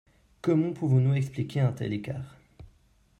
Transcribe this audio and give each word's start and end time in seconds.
Comment 0.41 0.73
pouvons-nous 0.73 1.13
expliquer 1.13 1.59
un 1.59 1.73
tel 1.73 1.93
écart? 1.93 2.35